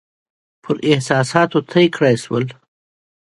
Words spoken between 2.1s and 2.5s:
شول.